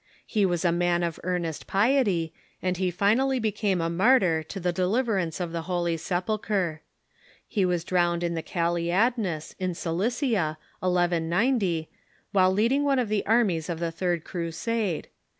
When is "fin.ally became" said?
2.89-3.79